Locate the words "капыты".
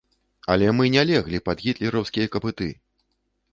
2.39-2.73